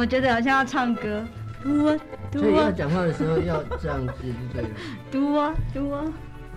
[0.00, 1.22] 么觉得好像要唱歌？
[1.62, 1.94] 嘟啊
[2.32, 2.42] 嘟啊。
[2.42, 4.12] 所以要讲话的时候要这样子，
[4.54, 4.64] 对。
[5.10, 6.02] 嘟啊嘟啊。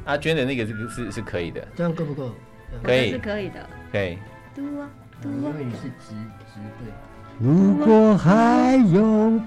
[0.05, 2.31] 阿娟的那个是是是可以的，这样够不够？
[2.81, 3.69] 可以，是可以的。
[3.91, 4.17] 可以。
[4.55, 4.89] 嘟啊
[5.21, 5.33] 嘟啊。
[5.35, 6.15] 因为你是直
[6.47, 6.87] 直对。
[7.37, 9.41] 如果还有。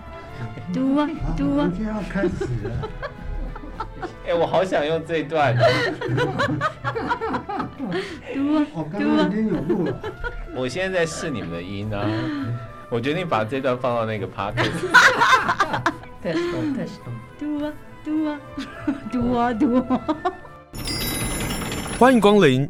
[0.74, 1.72] 嘟啊嘟啊。
[1.76, 2.88] 就要开始了。
[4.28, 5.57] 哎，我好想用这一段。
[8.35, 8.66] 嘟啊。
[8.74, 10.00] 我刚刚已经有录了。
[10.54, 12.07] 我现在在试你们的音啊。
[12.89, 14.71] 我决定把这段放到那个 podcast。
[16.22, 16.39] test
[16.77, 17.00] test。
[17.36, 17.72] 嘟啊
[18.04, 18.40] 嘟啊
[19.11, 20.00] 嘟啊嘟啊。
[21.99, 22.68] 欢迎光临。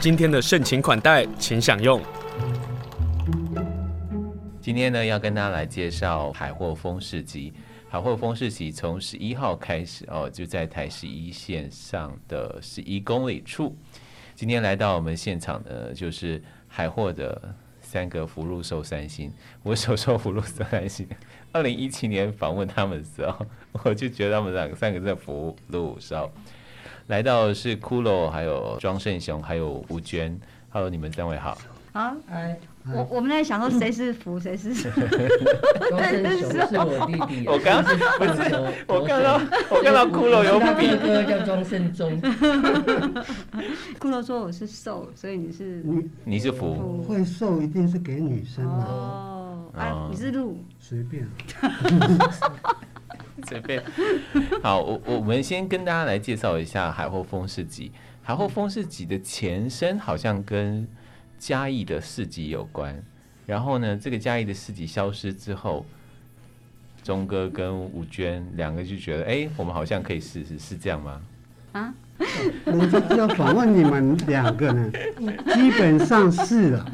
[0.00, 2.02] 今天的盛情款待，请享用。
[4.60, 7.52] 今天呢，要跟大家来介绍海货丰市集。
[7.96, 13.74] 海货丰市集从十一号开始哦，就在台十一线上的十一公里处。
[14.34, 17.54] 今天来到我们现场的，就是海货的。
[17.80, 21.08] 三个福禄寿三星，我手寿福禄寿三星。
[21.52, 23.46] 二零一七年访问他们的时候，
[23.84, 26.30] 我就觉得他们两个三个在福禄寿。
[27.06, 30.38] 来到是骷髅，还有庄胜雄，还有吴娟。
[30.68, 31.56] Hello，你们三位好。
[31.94, 32.58] 好，哎，
[32.94, 34.88] 我我们在想说谁是福，谁是 寿。
[35.90, 37.48] 庄胜雄是我弟弟。
[37.48, 38.38] 我刚刚不是，
[38.86, 40.96] 我看到我看到骷髅有笔。
[41.04, 42.20] 哥叫庄胜忠。
[43.98, 47.02] 骷髅说我是瘦，所以你是你你是福。
[47.02, 48.84] 会瘦一定是给女生的。
[48.84, 50.56] 哦，啊，你是鹿。
[50.78, 51.26] 随便。
[53.48, 53.82] 随便。
[54.62, 57.90] 好，我我们先跟大家来介绍一下海后风市集。
[58.22, 60.86] 海后风市集的前身好像跟。
[61.38, 62.94] 嘉义的市集有关，
[63.46, 65.84] 然后呢，这个嘉义的市集消失之后，
[67.02, 71.20] 钟哥跟吴娟两个就觉得，哎，我们好像可以试试，是这样吗？
[71.72, 71.94] 啊？
[72.64, 74.90] 我就是要访问你们两个呢，
[75.54, 76.92] 基本上是了，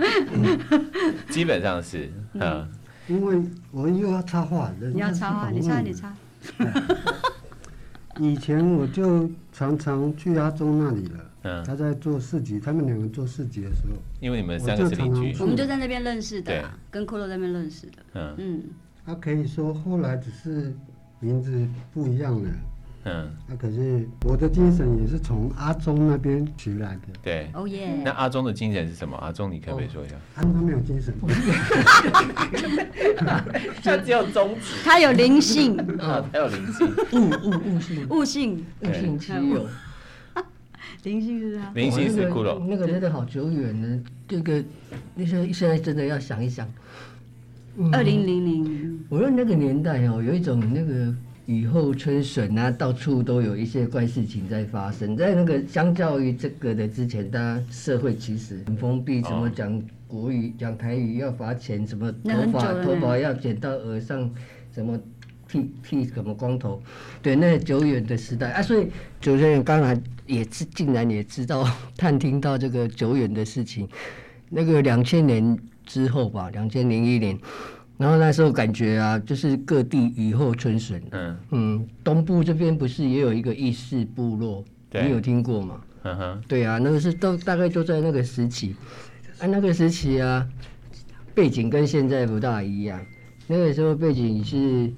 [1.30, 2.68] 基本上是，嗯，
[3.06, 3.40] 因为
[3.70, 4.98] 我又要插话，你。
[4.98, 6.12] 要插话，你插你插。
[8.18, 11.30] 以前我就常常去阿忠那里了。
[11.44, 17.94] 嗯，他在做市集，他们两个做市集的时候，因为你们三个是邻居，我们就在那边认识的，跟骷髅在那边认识的。
[18.14, 18.62] 嗯嗯，
[19.04, 20.72] 他可以说后来只是
[21.18, 22.48] 名字不一样了。
[23.04, 27.08] 嗯，那可是我的精神也是从阿忠那边取来的。
[27.20, 28.00] 对，哦耶。
[28.04, 29.16] 那阿忠的精神是什么？
[29.16, 30.14] 阿忠，你可不可以说一下？
[30.36, 31.12] 阿忠没有精神，
[33.82, 34.76] 他只有宗旨。
[34.84, 39.66] 他有灵性 啊，他有灵性，悟悟悟性，悟性，悟性其有。
[41.02, 42.64] 灵性是他，灵性是骷髅。
[42.68, 44.62] 那个真的好久远呢，这个
[45.16, 46.68] 那些现在真的要想一想。
[47.92, 51.12] 二零零零，我说那个年代哦，有一种那个
[51.46, 55.16] 雨后春笋啊，到处都有一些怪事情在发生。
[55.16, 64.30] 在那个相较于这个的之前，大家社会其实很封闭，什么讲国语、讲台语要罚钱，什么头发头发要剪到额上，
[64.74, 64.98] 什么。
[65.48, 66.82] 剃剃什么光头？
[67.20, 68.86] 对，那久远的时代啊，所以
[69.20, 73.86] 主持人刚才也是竟然也知道探听到这个久远的事情。
[74.48, 77.38] 那个两千年之后吧，两千零一年，
[77.98, 81.02] 然后那时候感觉啊，就是各地雨后春笋。
[81.10, 84.64] 嗯嗯，东部这边不是也有一个义士部落？
[84.92, 85.80] 你有听过吗？
[86.02, 88.74] 嗯哼，对啊，那个是都大概都在那个时期。
[89.38, 90.46] 啊，那个时期啊，
[91.34, 93.00] 背景跟现在不大一样。
[93.46, 94.90] 那个时候背景是。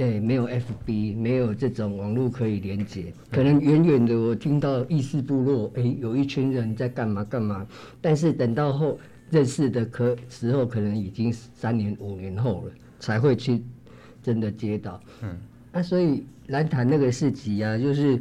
[0.00, 7.66] 哎、欸，没有 FB，没有这种网络可以连接，可能远远的我听到意识部落，哎、欸，有一群人在干嘛干嘛，
[8.00, 8.96] 但是等到后
[9.30, 13.62] 认识的可时候，可能已经三年五年后了，才会去
[14.22, 15.00] 真的接到。
[15.22, 15.36] 嗯，
[15.72, 18.20] 那、啊、所以兰潭那个市集啊，就是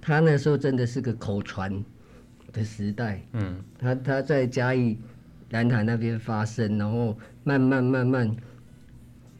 [0.00, 1.84] 他那时候真的是个口传
[2.52, 3.20] 的时代。
[3.32, 4.98] 嗯，他他在嘉义
[5.50, 8.34] 兰潭那边发生，然后慢慢慢慢。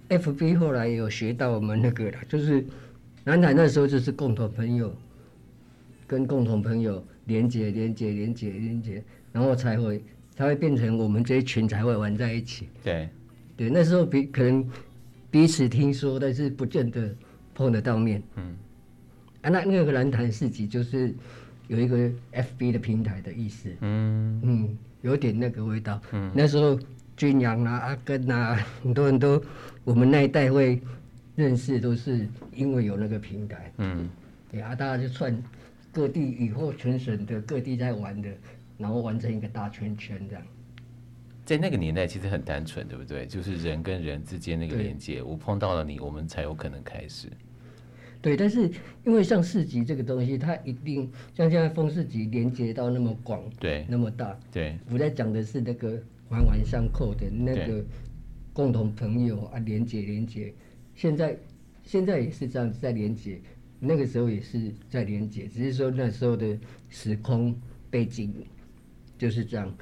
[0.08, 2.64] FB 后来也有学到我们那个了，就是
[3.25, 4.94] 兰潭那时候就是共同朋友，
[6.06, 9.02] 跟共同朋友连接、连接、连接、连接，
[9.32, 10.05] 然后才会
[10.36, 12.69] 才会变成我们这一群才会玩在一起。
[12.82, 13.08] 对，
[13.56, 14.69] 对，那时候彼可能
[15.31, 17.14] 彼此听说，但是不见得
[17.54, 18.22] 碰得到面。
[18.36, 18.56] 嗯，
[19.42, 21.14] 啊，那那个蓝潭市集就是
[21.69, 23.69] 有一个 FB 的平台的意思。
[23.81, 26.00] 嗯嗯，有点那个味道。
[26.12, 26.78] 嗯，那时候。
[27.16, 29.40] 军阳啊，阿根啊，很多人都，
[29.84, 30.82] 我们那一代会
[31.36, 33.72] 认识，都是因为有那个平台。
[33.76, 34.10] 嗯，
[34.50, 35.40] 对啊，大家就串
[35.92, 38.28] 各地以后全省的，各地在玩的，
[38.79, 40.44] 然后完成一个大圈圈这样。
[41.44, 43.26] 在那个年代其实很单纯，对不对？
[43.26, 47.29] 就是人跟人之间那个连接，我碰到了你，我们才有可能开始。
[48.23, 48.71] 对，但是
[49.05, 54.79] 因为像市集这个东西，它一定像现在风市集连接到那么广，对，那么大，对。
[54.91, 57.85] 我在讲的是那个环环相扣的那个
[58.55, 60.55] 共同朋友啊，连接连接。
[60.94, 61.37] 现在
[61.82, 63.38] 现在也是这样子在连接，
[63.79, 67.55] 那个时候也是在连接，只是说那时候的时空
[67.91, 68.35] 背景
[69.19, 69.75] 就是这样，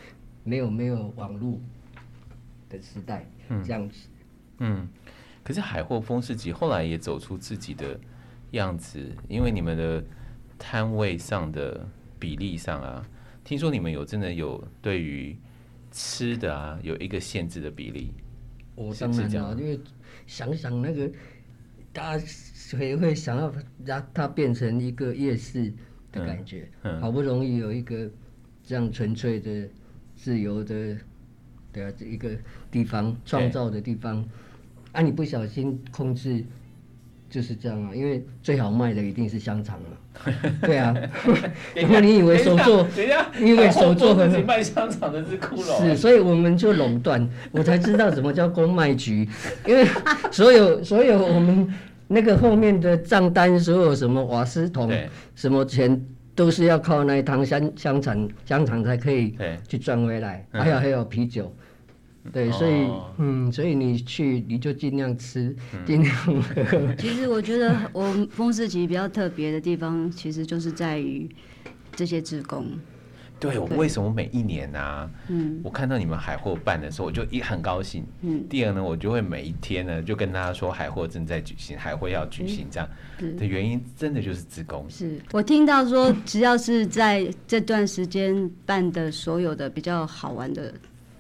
[0.44, 1.60] 没有没有网络
[2.68, 4.08] 的时代，嗯，这样子，
[4.58, 4.88] 嗯。
[5.44, 7.98] 可是海货风市集后来也走出自己的。
[8.52, 9.00] 样子，
[9.30, 10.04] 因为你们的
[10.58, 11.88] 摊位上的
[12.18, 13.02] 比例上啊，
[13.42, 15.34] 听说你们有真的有对于
[15.90, 18.12] 吃的啊有一个限制的比例。
[18.74, 19.80] 我当然了，因为
[20.26, 21.10] 想想那个，
[21.94, 23.50] 大家谁会想要
[23.86, 25.72] 让它变成一个夜市
[26.12, 26.68] 的感觉？
[26.82, 28.10] 嗯嗯、好不容易有一个
[28.64, 29.68] 这样纯粹的、
[30.16, 30.96] 自由的，
[31.72, 32.30] 对啊，这一个
[32.70, 34.24] 地方创造的地方，
[34.92, 36.44] 啊，你不小心控制。
[37.30, 40.30] 就是这样啊，因为最好卖的一定是香肠嘛。
[40.60, 40.94] 对啊，
[41.74, 42.86] 因为你以为手作，
[43.40, 49.26] 因为手作很卖香肠的是骷髅，是，所以我们就垄断，我才知道什么叫公卖局，
[49.66, 49.82] 因为
[50.30, 51.66] 所有所有我们
[52.08, 54.92] 那个后面的账单，所有什么瓦斯桶，
[55.34, 59.34] 什么钱都是要靠那一趟香香肠香肠才可以
[59.68, 61.54] 去赚回来，还有还有啤酒。
[62.32, 66.94] 对，所以、哦、嗯，所以你去你就尽量吃，尽、嗯、量喝。
[66.96, 71.28] 其实我觉得我们风市集比较特别的地方，其实就是在于
[71.96, 72.64] 这些职工。
[73.42, 75.10] 对，我为什么每一年呢、啊？
[75.28, 78.04] 嗯，我看到你们海货办的时候，我就一很高兴。
[78.22, 78.42] 嗯。
[78.48, 82.88] 第二呢，我就会每一天呢，就跟大家说海货正在举行，海货要举行，这样
[83.36, 84.86] 的原因真的就是自工。
[84.88, 90.72] 是我听到说，只要是在这段时间办的所有的比较好玩的。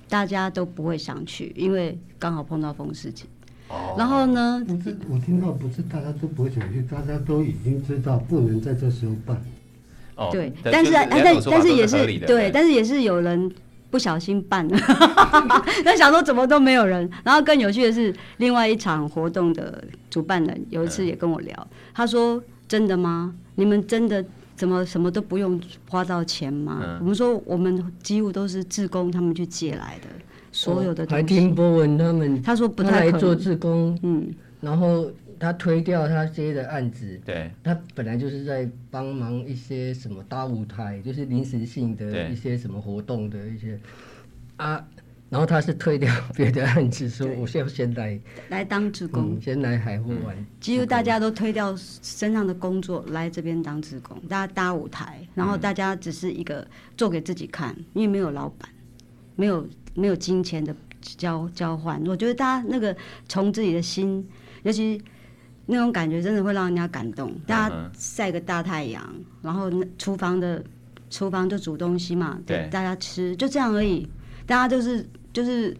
[0.08, 3.26] 大家都不会想去，因为刚好碰到风事情。
[3.68, 3.94] 哦。
[3.96, 4.62] 然后呢？
[4.68, 9.42] 不是，我听到不是大家都不会想去，大家都已经知道不能在这时候办。
[10.16, 10.28] 哦。
[10.32, 11.10] 对，但是但
[11.50, 13.50] 但是也是对，但是也是有人
[13.90, 14.78] 不小心办了。
[15.84, 23.34] 那想说怎么都没有人，然后更有趣的是，另外一场活动的主办人有一次也跟我聊，他说：“真的吗？
[23.54, 24.24] 你们真的？”
[24.54, 26.80] 怎么什么都不用花到钱吗？
[26.84, 30.08] 嗯、我们说我们几乎都是志工他们去借来的，
[30.52, 31.14] 所有的东西。
[31.14, 34.30] 还听博文他们，他说不太可能来做志工，嗯，
[34.60, 35.10] 然后
[35.42, 43.76] 他推掉他接的案子，对，他本来就是在帮忙一些什么搭舞台，就是临时性的一些什么活动的一些
[44.56, 44.86] 啊。
[45.28, 50.46] 然后他是推掉别的案子，说我先先来来当职工，先来海货玩。
[50.60, 56.64] 几乎大家都推掉身上的工作来这边当职工，大家搭舞台，然后大家只是一个
[56.96, 58.68] 做给自己看，因为没有老板，
[59.34, 62.00] 没有没有金钱的交交换。
[62.06, 62.94] 我觉得大家那个
[63.26, 64.24] 从自己的心，
[64.64, 65.02] 尤其
[65.66, 67.32] 那种感觉，真的会让人家感动。
[67.46, 70.62] 大家晒个大太阳，然后厨房的
[71.10, 74.08] 厨房就煮东西嘛，对，大家吃，就这样而已。
[74.46, 75.06] 大家就是。
[75.32, 75.74] 就是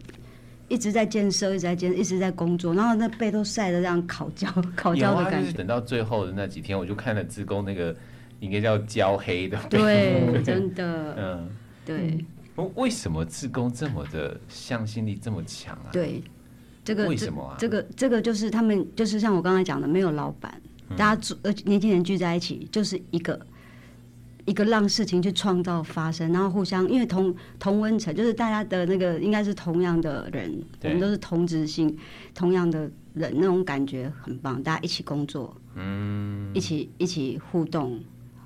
[0.67, 5.41] 一直在建设，一直在建，一直在工作，然后那背都晒得这样烤焦、 烤焦的感觉。
[5.41, 7.95] 就是等到最后的那几天，我就看了志工那个
[8.39, 9.55] 应该叫焦黑的。
[9.69, 11.13] 对，真的。
[11.15, 11.49] 嗯，
[11.85, 12.25] 对。
[12.73, 15.91] 为什么志工这么的向心力这么强啊？
[15.91, 16.23] 对，
[16.83, 17.55] 这个为什么啊？
[17.57, 20.61] 这个这个就是他们就是像我刚才讲的，没有老板，
[20.97, 23.39] 大家呃年轻人聚在一起就是一个。
[24.45, 31.97] 一个让事情去创造发生，然后互相，因为同同温层，就是大家的那个应该是同样的人，我们都是同质性，
[32.35, 34.61] 同样的人，那种感觉很棒。
[34.61, 37.97] 大家一起工作，嗯，一起一起互动，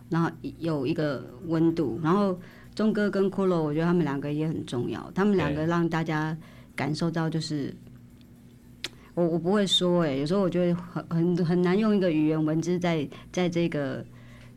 [0.07, 0.29] 然后
[0.59, 1.99] 有一个温度。
[2.03, 2.39] 然后
[2.75, 5.11] 钟哥跟骷髅，我觉得他们两个也很重要。
[5.15, 6.37] 他们两个让大家
[6.75, 7.73] 感受到，就是
[9.17, 14.05] 我我不会说哎、欸，有时候我觉得很很很难用一个语言文字在在这个。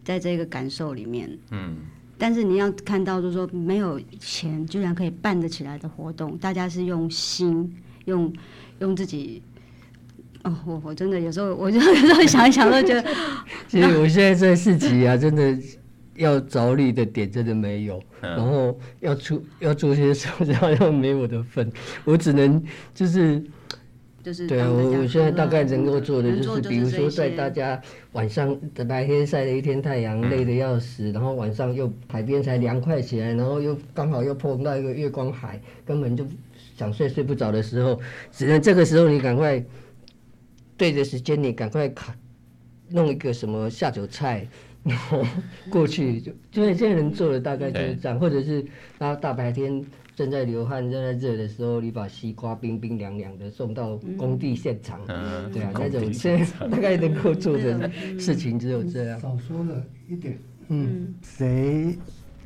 [0.02, 1.76] 在这个感受里面，嗯，
[2.16, 7.70] 但是你要看到，就是说没有钱居然可以办得起来的活动，大家是用心，
[8.06, 8.32] 用
[8.78, 9.42] 用自己。
[10.42, 13.10] 哦，我我真的有时候，我就 有时候想一想，都觉得，
[13.68, 15.56] 其实我现在在市集啊，真的
[16.16, 21.70] 要着力的点真的没有，然后要出要做些什么，然后又没我的份，
[22.06, 22.60] 我只能
[22.94, 23.40] 就是。
[24.22, 27.80] 就是对啊，我我现在大概能够做的就是，比如说在大家
[28.12, 28.54] 晚上
[28.86, 36.26] 白天晒了一天太阳，累得要死，然后晚上又海边才凉快起来，然后又刚好又碰到一个月光海，根本就
[36.76, 37.98] 想睡睡不着的时候，
[38.30, 39.64] 只能这个时候你赶快
[40.76, 42.14] 对着时间，你赶快卡
[42.90, 44.46] 弄一个什么下酒菜，
[44.84, 45.24] 然后
[45.70, 48.62] 过去就就是现在能做的大概就是这样，或者是
[48.98, 49.82] 然后大白天。
[50.20, 59.18] 正在流汗、正在热的时候，你把西瓜冰冰凉凉的送到工地现场，嗯对啊，那种现在 大概能够做的事情只有这样。
[59.18, 61.96] 少说了一点，嗯，谁，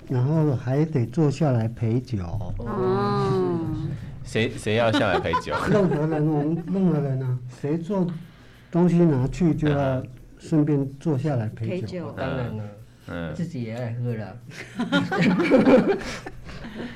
[0.09, 2.23] 然后还得坐下来陪酒，
[2.59, 3.75] 哦，
[4.23, 5.53] 谁谁要下来陪酒？
[5.69, 8.07] 任何人我们任何人啊，谁做
[8.71, 10.01] 东西拿去就要
[10.39, 11.87] 顺便坐下来陪酒。
[11.87, 12.15] 陪酒。
[12.17, 12.65] 当然了，
[13.09, 14.37] 嗯，自己也爱喝啦。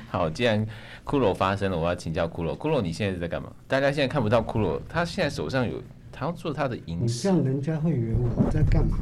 [0.09, 0.65] 好，既然
[1.05, 2.57] 骷髅发生了，我要请教骷髅。
[2.57, 3.51] 骷髅，你现在是在干嘛？
[3.67, 7.13] 大家现在看不到骷髅，他现在手上有，他要做他的银饰。
[7.13, 8.97] 你这样人家会以为我在干嘛？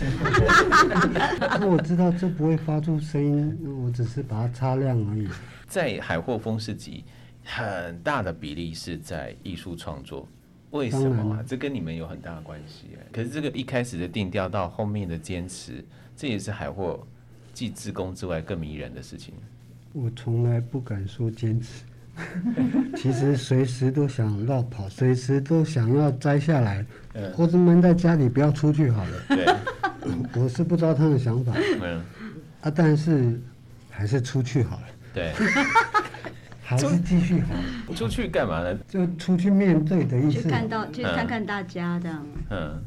[1.66, 5.28] 我知道这不会发出声音，我只是把它擦亮而已。
[5.66, 7.04] 在海货风市集，
[7.44, 10.26] 很大的比例是在艺术创作，
[10.70, 11.44] 为什么啊？
[11.46, 13.06] 这跟你们有很大的关系哎。
[13.12, 15.84] 可是这个一开始的定调到后面的坚持，
[16.20, 17.00] 这也是海货
[17.54, 19.32] 既自工之外更迷人的事情。
[19.94, 21.82] 我从来不敢说坚持，
[22.94, 26.84] 其实随时都想绕跑，随时都想要摘下来，
[27.14, 29.10] 嗯或者闷在家里不要出去好了。
[29.30, 29.46] 对，
[30.42, 32.02] 我是不知道他的想法嗯，
[32.60, 33.40] 啊，但是
[33.88, 34.82] 还是出去好了，
[35.14, 35.32] 对，
[36.62, 38.78] 还是继续好了，出去干嘛呢？
[38.86, 40.50] 就出去面对的意去思。
[40.50, 42.26] 看到去看看大家这样。
[42.50, 42.78] 嗯，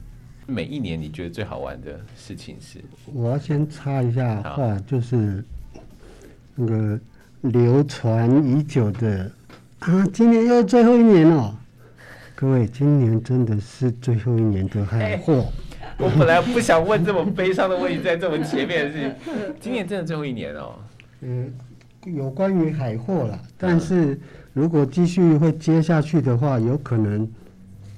[0.46, 2.80] 每一年你觉得最好玩的事情是？
[3.14, 5.44] 我要先插一下话，就是
[6.56, 7.00] 那个
[7.42, 9.32] 流传已久的
[9.80, 11.60] 啊，今年又最后一年了。
[12.36, 15.46] 各位，今年真的是最后一年的海货。
[15.98, 20.76] 我本来不想问这么悲伤的问题，在这么前面的事情， 今年真的最后一年哦。
[21.22, 21.54] 嗯，
[22.06, 24.20] 有关于海货啦，但是
[24.52, 27.30] 如果继续会接下去的话，有可能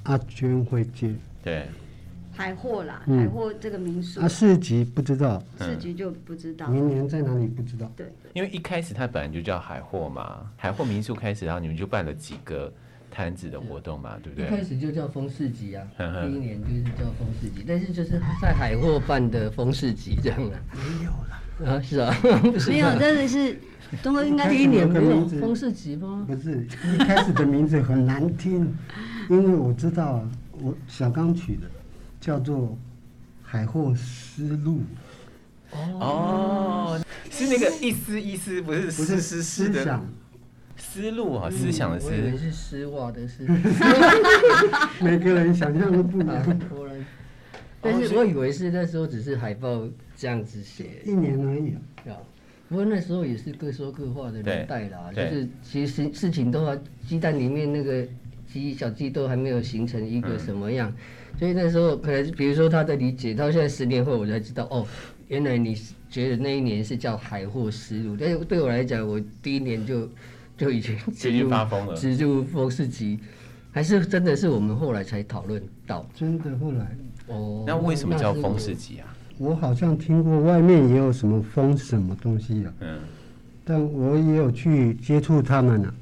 [0.03, 1.11] 阿娟会接，
[1.43, 1.65] 对，
[2.35, 3.19] 海货啦，嗯。
[3.19, 6.67] 海货这个民宿啊市集不知道，市集就不知道。
[6.67, 7.91] 明年在哪里不知道。
[7.95, 12.71] 对，因为一开始它本来就叫海货嘛，海货民宿开始，然后你们就办了几个
[13.09, 14.45] 摊子的活动嘛，对不对？
[14.45, 14.63] 一开？
[14.63, 20.59] 始就叫风市集啊，呵呵第一年就是叫风市集，但是就是在海货办的风市集这样啊。
[20.73, 21.11] 没有
[21.69, 22.13] 了，啊，是啊，
[22.67, 23.57] 没有，吧真的是
[24.03, 26.25] 东哥应该第一年没有风市集吗？
[26.27, 28.75] 不是一开始的名字很难听，
[29.29, 31.61] 因为我知道啊，我小刚取的
[32.25, 32.75] 叫做
[33.43, 34.81] 海货丝路，
[35.71, 40.07] 哦，是那个一丝一丝，不是不丝是丝丝的思想，
[40.75, 42.37] 思路啊，思想的我以为思。
[42.39, 43.45] 是丝袜的丝。
[45.05, 47.05] 每个人想象都不一啊样，果然。
[47.79, 51.75] 但是我以为是那时候只是海报这样子写，一年而已。
[52.67, 56.75] 不过那时候也是各说各话的年代啦，就是其实事情都还
[57.07, 58.03] 鸡蛋里面那个
[58.51, 60.91] 鸡小鸡都还没有形成一个什么样，
[61.37, 64.85] 所以那时候可能比如说他的理解，到现在十年后我才知道哦，
[65.27, 65.75] 原来你
[66.09, 70.09] 觉得那一年是叫海货丝路，但是对我来讲，我第一年就
[70.57, 71.95] 就已经就已经发疯了。
[71.95, 73.19] 植入风四级，
[73.71, 76.07] 还是真的是我们后来才讨论到。
[76.15, 76.97] 真的，后来。
[77.27, 77.63] 哦。
[77.67, 79.13] 那为什么叫风四级啊？
[79.37, 82.99] 我好像听过外面也有什么风什么东西啊，嗯，
[83.65, 85.93] 但我也有去接触他们啊，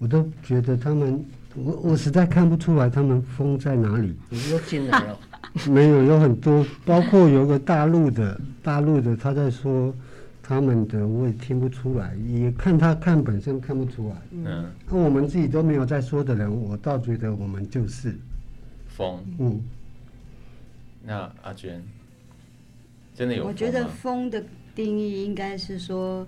[0.00, 1.24] 我都觉得他们，
[1.64, 4.14] 我我实在看不出来他们风在哪里。
[4.30, 5.18] 你又进来了？
[5.68, 9.94] 没有，有很多，包括有个大陆的，大陆的他在说
[10.42, 14.16] 他们的，我也听不出来，也看他看本身看不出来。
[14.30, 18.14] 嗯，那我们自己都没有在说的人，我倒觉得我们就是，
[18.86, 19.18] 风。
[19.38, 19.60] 嗯，
[21.02, 21.82] 那阿娟，
[23.14, 23.46] 真的有？
[23.46, 26.26] 我觉得风的定义应该是说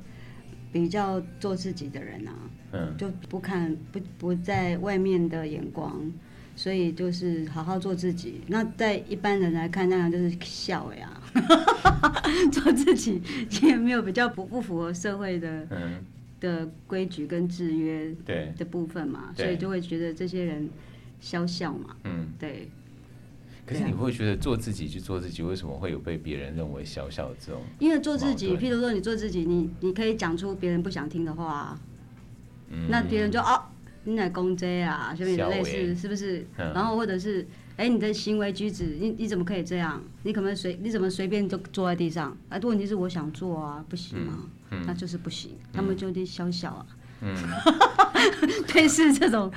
[0.73, 2.33] 比较做自己的人啊，
[2.73, 6.01] 嗯，就不看不不在外面的眼光，
[6.57, 8.41] 所以就是好好做自己。
[8.47, 11.21] 那在一般人来看，那样就是笑呀，
[12.53, 13.21] 做自己
[13.63, 16.05] 也没有比较不不符合社会的嗯，
[16.41, 20.69] 的规矩跟制约对，的部分嘛，所以就会觉得这些人
[21.21, 22.29] 笑笑嘛，嗯。
[22.39, 22.69] 对。
[23.67, 27.63] 可是你会觉得做自己去做自己，为什么会有被别人认为小小的这种？
[27.79, 31.81] 因为做自己，譬如说你做自己，你你可以讲出别人不想听的话、啊，
[32.71, 33.61] 嗯那别人就哦，
[34.05, 36.47] 你来攻击啊，什么笑类欸似，是不是？
[36.57, 37.47] 嗯然后或者是，
[37.77, 40.03] 哎，你的行为举止，你你怎么可以这样？
[40.23, 42.37] 你可不可以随你怎么随便就坐在地上？
[42.49, 44.33] 哎，问题是我想做啊，不行啊，
[44.71, 46.87] 嗯那就是不行，他们就得小小啊，
[47.23, 47.35] 嗯，
[48.75, 49.51] 类似这种，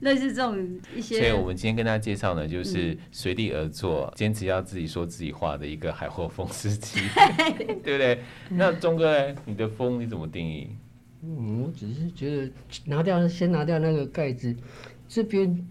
[0.00, 1.18] 类似这种一些。
[1.18, 7.00] 所以我们今天跟大家介绍呢，就是嗯随地而坐，坚持要自己说自己话的一个海货风司机，
[7.82, 8.22] 对不对？
[8.50, 9.34] 那钟哥呢？
[9.44, 10.70] 你的风你怎么定义？
[11.22, 12.50] 嗯，我只是觉得
[12.86, 14.54] 拿掉先拿掉那个盖子，
[15.06, 15.66] 这边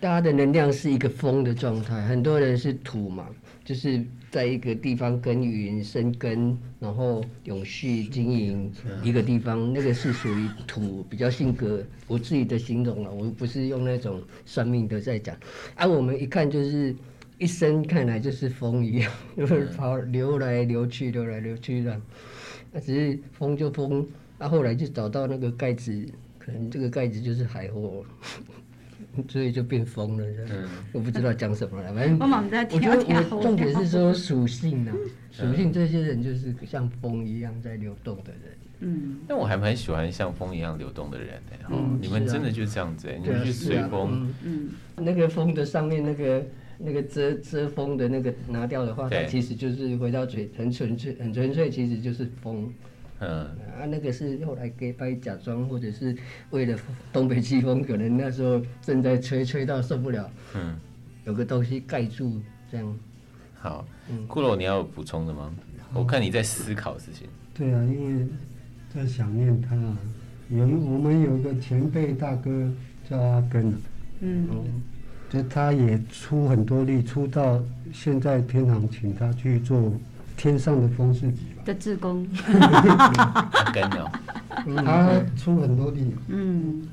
[0.00, 3.28] 大家的能量是一个风的状态，很多人是土嘛，
[3.62, 8.72] 就是在一个地方耕耘生根，然后永续经营
[9.02, 15.36] 一个地方，那个是属于土比较性格，我自己的形容了，我不是用那种算命的在讲。
[15.74, 16.96] 啊，我们一看就是
[17.38, 22.00] 一生看来就是风一样， 就是跑流来流去，流来流去的。
[22.72, 24.06] 那只是风就风，
[24.38, 26.06] 啊，后来就找到那个盖子，
[26.38, 28.04] 可能这个盖子就是海货。
[29.28, 32.18] 所以就变疯了，嗯，我不知道讲什么了，反正
[32.70, 32.98] 我觉得
[33.34, 34.92] 我重点是说属性啊，
[35.30, 52.70] 属性这些人就是像风一样在流动的人，嗯，但我还蛮喜欢像风一样流动的人的，嗯，你们真的就是这样子，你们去随风，嗯，那个风的上面那个那个遮遮风的那个拿掉的话，它其实就是回到嘴，很纯粹，很纯粹，其实就是风。
[53.18, 53.28] 嗯
[53.80, 56.14] 啊，那个是后来给白假装，或者是
[56.50, 56.78] 为了
[57.12, 60.76] 东北季风，可能那时候正在吹，吹到受不了，嗯，
[61.24, 62.98] 有个东西盖住，这样。
[63.54, 65.50] 好，嗯，骷髅，你要有补充的吗？
[65.94, 67.26] 我看你在思考事情。
[67.54, 68.26] 对啊，因为
[68.94, 69.74] 在想念他，
[70.50, 72.70] 有我们有一个前辈大哥
[73.08, 73.72] 叫阿根，
[74.20, 74.46] 嗯，
[75.30, 77.62] 就他也出很多力，出到
[77.94, 79.90] 现在天堂请他去做
[80.36, 81.46] 天上的风市集。
[81.66, 82.24] 的志工，
[83.74, 84.08] 跟哦，
[84.76, 86.86] 他出很多力，嗯，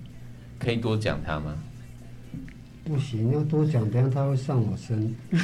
[0.59, 1.53] 可以多讲他吗？
[2.83, 5.15] 不行，要多讲，等下他会上我身。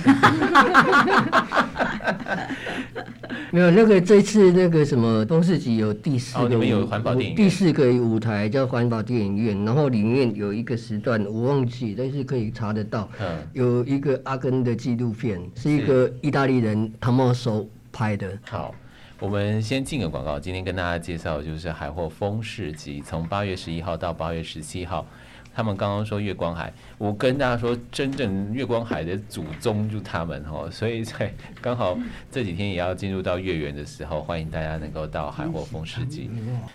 [3.52, 18.38] 没有那个这次那个什么风市集有第四个，哦，有环保电影，第四个舞台叫环保电影院，然后里面有一个时段我忘记，但是可以查得到，嗯，有一个阿根的纪录片，是一个意大利人汤莫索拍的。
[18.42, 18.74] 好。
[19.20, 20.40] 我们先进个广告。
[20.40, 25.06] 今天跟大家介绍就是海货风市集，从八月十一号到八月十七号。
[25.54, 30.72] 他们刚刚说月光海，我跟大家说，真正月光海的祖宗就他们哦。
[30.72, 32.00] 所以在刚好
[32.32, 36.30] 这几天也要进入到月圆的时候，欢迎大家能够到海货风市集。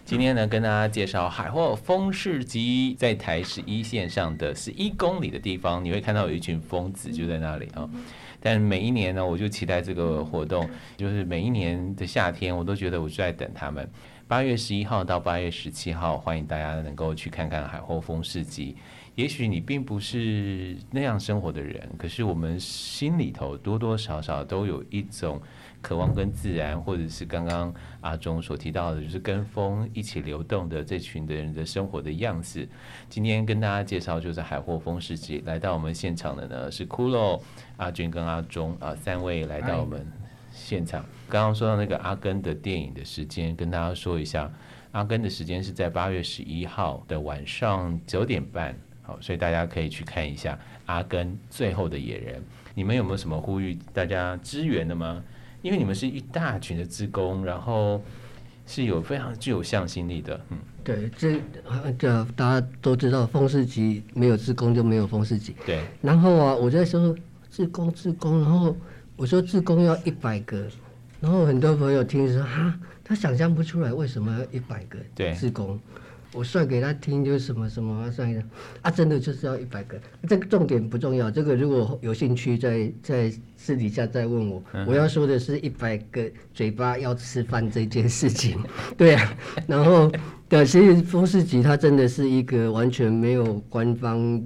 [0.04, 7.88] 今天呢，跟大家介绍海货风市集，在台十一线上的十一公里的地方，你会看到有一群疯子就在那里啊。
[8.44, 13.88] 但每一年呢，我就期待这个活动，就是每一年的夏天，我都觉得我就在等他们。
[14.28, 18.76] 八月十一号到八月十七号，欢迎大家能够去看看海后风市集。
[19.14, 25.40] 也许你并不是那样生活的人，可是我们心里头多多少少都有一种。
[25.84, 32.66] 渴望跟自然，或者是刚刚阿忠所提到的，就是跟风一起流动的这群的人的生活的样子。
[33.10, 37.38] 今天跟大家介绍就是海货风世纪，来到我们现场的呢是骷髅、
[37.76, 40.10] 阿军跟阿忠啊三位来到我们
[40.50, 41.04] 现场。
[41.28, 44.50] 刚刚说到那个阿根的电影的时间，跟大家说一下，
[44.92, 52.42] 阿根的时间是在八月十一号的晚上九点半，好，所以大家可以去看一下阿根最后的野人。
[52.74, 55.22] 你们有没有什么呼吁大家支援的吗？
[55.64, 57.98] 因为你们是一大群的职工，然后
[58.66, 61.40] 是有非常具有向心力的，嗯，对，这
[61.98, 65.82] 这大家都知道，风市集没有职工就没有风市集，对。
[66.02, 67.16] 然后啊，我在说
[67.50, 68.76] 志工志工，然后
[69.16, 70.68] 我说志工要一百个，
[71.18, 74.98] 然后很多朋友听说哈，他想象不出来为什么要一百个
[75.34, 75.80] 志工。
[76.34, 78.42] 我算给他听，就是什么什么算一下，
[78.82, 79.96] 啊，真的就是要一百个。
[80.28, 84.62] 这个重点不重要，这个如果有兴趣在，在在私底下再问我。
[84.86, 88.58] 我要说的是一百个嘴巴要吃饭这件事情，
[88.98, 89.36] 对啊。
[89.66, 90.10] 然后，
[90.48, 94.42] 对，其实风市集它真的是一个完全没有官方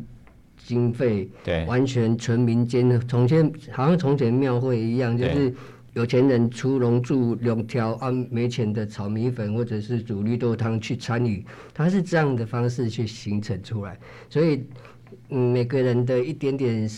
[0.57, 5.55] 经费，对，完全纯民间的，从前好像从前庙会一样，就是。
[5.95, 13.99] 有钱人出笼住两条，按没钱的炒米粉或者是煮绿豆汤去参与，他是这样的方式去形成出来。
[14.29, 14.63] 所以，
[15.31, 16.89] 嗯，每个人的一点点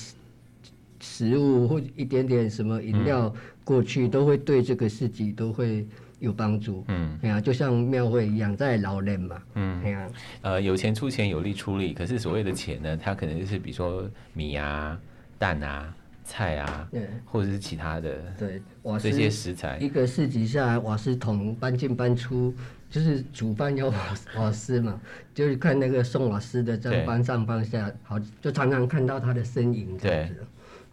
[1.01, 3.33] 食物或一点点什么饮料
[3.65, 5.87] 过去，都会对这个市集都会
[6.19, 6.85] 有帮助。
[6.89, 9.43] 嗯，哎呀，就像庙会一样，在老人嘛。
[9.55, 10.09] 嗯，哎呀，
[10.43, 11.95] 呃，有钱出钱，有力出力。
[11.95, 15.01] 可是所谓的钱呢，它可能就是比如说米啊、
[15.39, 15.95] 蛋啊。
[16.31, 18.63] 菜啊，对，或者是其他的，对，
[19.01, 22.55] 这些食材，一个市集下来，瓦斯桶搬进搬出，
[22.89, 23.97] 就是煮饭要瓦
[24.37, 25.01] 瓦斯嘛，
[25.35, 30.47] 就是看那个送瓦斯的在搬上搬下，好，就常常看到他的身影这样子，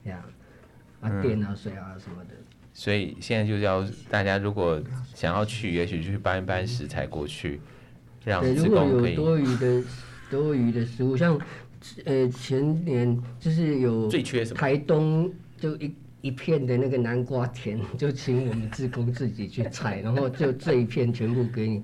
[0.03, 0.23] 这样，
[1.01, 2.31] 啊，电啊，水啊什么的。
[2.73, 4.81] 所以现在就是要大家如果
[5.13, 7.61] 想要去，也许就去搬一搬食材过去，
[8.25, 9.83] 让如果有多余的
[10.31, 11.39] 多余的食物，像。
[12.05, 14.09] 呃，前年就是有
[14.55, 21.83] 台东就一一片的那个南瓜田， 就请我们自工自己去采， 然后就这一片全部给你。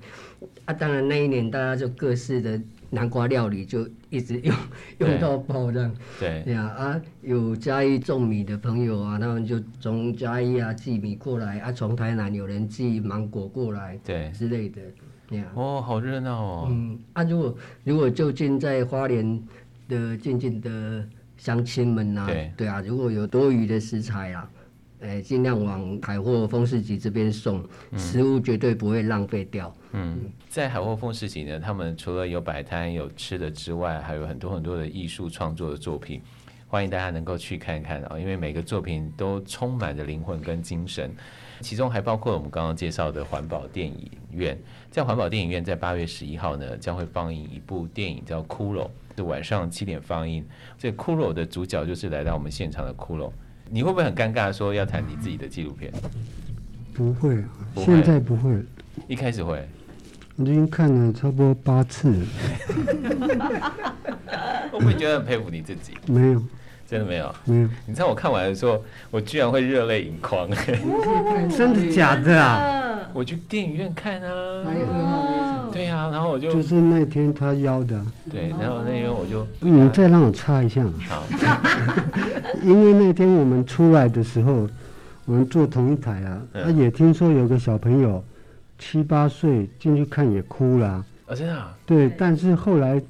[0.66, 4.54] 啊，当然那一年大家就各式的南瓜料理就一直用
[4.98, 5.94] 用到爆这样。
[6.18, 6.42] 对。
[6.44, 14.82] 对啊啊，有嘉义种米的朋友啊，他们就从嘉义啊寄米过来啊，从台南有人寄芒果过来，对之类的。
[15.26, 15.46] 对啊。
[15.54, 16.68] 哦，好热闹哦。
[16.70, 19.42] 嗯啊，如果如果就近在花莲
[19.88, 24.50] 的静静的乡亲们呐，对对啊，如果有多余的食材啊。
[25.00, 27.62] 哎，尽量往海货丰市集这边送，
[27.94, 29.74] 食物绝对不会浪费掉。
[29.92, 30.18] 嗯，
[30.48, 36.22] 在海货丰市集呢，他们除了有摆摊、有吃的之外，还有很多很多的艺术创作的作品，
[36.66, 38.18] 欢迎大家能够去看看啊！
[38.18, 41.14] 因为每个作品都充满着灵魂跟精神，
[41.60, 44.58] 其中还包括我们刚刚介绍的环保电影院。
[44.90, 48.82] 在环保电影院，在八月十一号呢，将会放映一部电影叫《骷髅》，
[49.16, 50.44] 是晚上七点放映。
[50.78, 53.30] 这《骷髅》的主角就是来到我们现场的骷髅。
[53.70, 54.52] 你会不会很尴尬？
[54.52, 55.92] 说要谈你自己的纪录片？
[56.92, 57.42] 不会，
[57.76, 58.62] 现在不会。
[59.08, 59.66] 一开始会。
[60.36, 62.26] 我已经看了差不多八次了。
[64.72, 65.94] 我会觉得很佩服你自己。
[66.06, 66.42] 没有，
[66.94, 67.34] 真的没有。
[67.44, 67.68] 没有。
[67.86, 68.80] 你知道我看完的时候，
[69.10, 70.48] 我居然会热泪盈眶。
[71.50, 73.00] 真的假的啊？
[73.12, 75.66] 我去电影院看啊。
[75.72, 78.00] 对啊，然后我就就是那天他邀的。
[78.30, 79.44] 对，然后那天我就。
[79.58, 80.84] 你再让我插一下。
[81.08, 81.24] 好。
[82.62, 84.68] 因为那天我们出来的时候，
[85.24, 88.22] 我们坐同一台啊，他也听说有个小朋友
[88.78, 90.86] 七八岁进去看也哭了。
[91.26, 91.60] 啊，真的？
[91.84, 93.02] 对，但是后来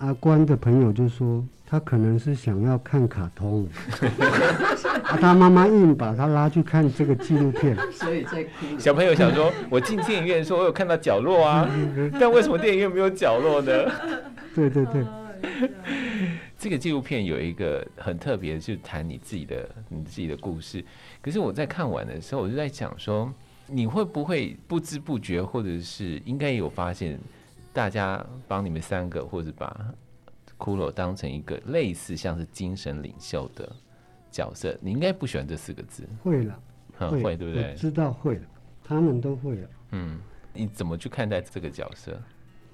[0.00, 3.68] 阿关的朋友就说，他可能是想要看卡通，
[5.04, 8.78] 啊，他妈妈硬把他拉去看这个纪录片，所以在哭。
[8.78, 11.70] 小朋友想说，我进电影院说我有看到角落啊，
[12.18, 13.72] 但为什么电影院没有角落呢？
[14.54, 15.04] 对对对。
[16.58, 20.84] 这个纪录片有一个很特别的，就是谈你自己的你自己的故事。
[21.22, 23.32] 可是我在看完的时候，我就在想说，
[23.66, 27.18] 你会不会不知不觉，或者是应该也有发现，
[27.72, 29.94] 大家帮你们三个，或者把
[30.58, 33.70] 骷髅当成一个类似像是精神领袖的
[34.30, 34.76] 角色？
[34.80, 36.08] 你应该不喜欢这四个字。
[36.22, 36.60] 会了，
[36.96, 37.74] 会，会对不对？
[37.74, 38.42] 知道会了，
[38.82, 39.68] 他们都会了。
[39.92, 40.18] 嗯，
[40.52, 42.20] 你怎么去看待这个角色？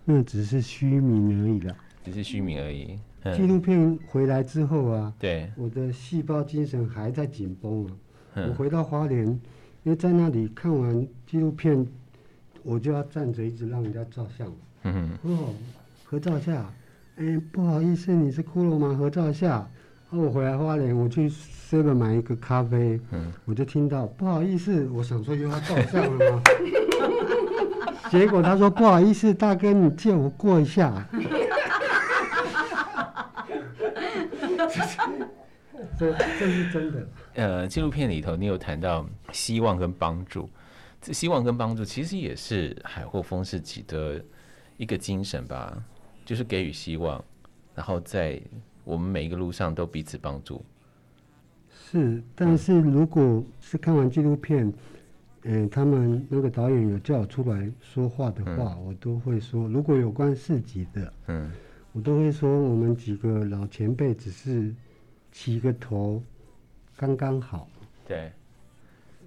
[0.04, 1.76] 那只是虚名而已了。
[2.04, 2.98] 只是虚名而已。
[3.34, 7.92] 纪录片回来之后啊，对，我的细胞精神还在紧绷啊。
[8.34, 11.84] 我回到花莲，因为在那里看完纪录片，
[12.62, 14.50] 我就要站着一直让人家照相。
[14.94, 15.54] 嗯哦，
[16.04, 16.64] 合照一下。
[17.16, 18.94] 哎，不好意思，你是骷髅吗？
[18.98, 19.68] 合照一下。
[20.10, 23.00] 然后我回来花莲，我去 seven 买一个咖啡。
[23.10, 26.42] 嗯，我就听到不好意思，我想说又要照相了吗？
[28.10, 31.04] 结果他说不好意思，大哥，你借我过一下。
[35.98, 37.08] 这这是真的。
[37.34, 40.48] 呃，纪录片里头你有谈到希望跟帮助，
[41.00, 44.22] 这希望跟帮助其实也是海货丰市集的
[44.76, 45.82] 一个精神吧，
[46.24, 47.22] 就是给予希望，
[47.74, 48.40] 然后在
[48.84, 50.64] 我们每一个路上都彼此帮助。
[51.70, 54.72] 是，但是如果是看完纪录片，
[55.42, 61.50] 嗯、呃，他们那个导演有叫我出来说话的话，嗯、我都会说，如果有关市集的，嗯，
[61.92, 64.74] 我都会说，我们几个老前辈只是。
[65.32, 66.22] 起个头，
[66.96, 67.68] 刚刚好。
[68.08, 68.32] 对，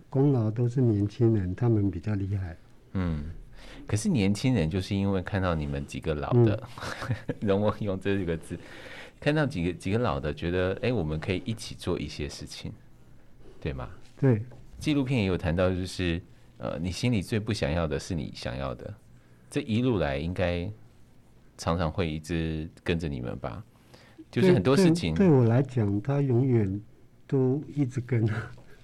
[0.10, 2.58] 功劳都是年轻人，他们比较厉害。
[2.94, 3.26] 嗯，
[3.90, 6.62] 可是年轻人就是因为看到你们几个老的，
[7.40, 8.56] 容我、嗯、 用这几个字，
[9.20, 12.72] 看到几个几个老的，觉得哎、欸，我们可以一起做一些事情，
[13.60, 13.90] 对吗？
[14.20, 14.44] 对。
[14.78, 16.22] 纪录片也有谈到，就是
[16.60, 18.94] 呃，你心里最不想要的是你想要的，
[19.50, 20.72] 这一路来应该
[21.58, 23.64] 常常会一直跟着你们吧。
[24.30, 26.80] 就是很多事情对，对我来讲，他永远
[27.26, 28.30] 都一直跟，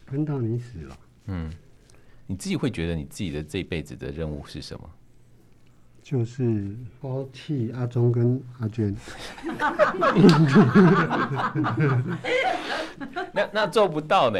[0.03, 0.97] 跟到你死了。
[1.27, 1.53] 嗯，
[2.27, 4.89] 你自己会觉得你自己的这辈子的任务是什么？
[6.01, 8.95] 就是抛弃阿忠跟阿娟。
[13.33, 14.39] 那那做不到呢？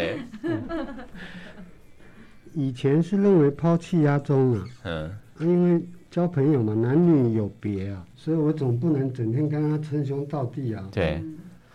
[2.54, 5.84] 以前是认为抛弃阿忠啊，嗯，因为。
[6.12, 10.88] 交朋友嘛，男女有别啊，所以我总不能整天跟他称兄道弟啊。
[10.89, 11.21] 对，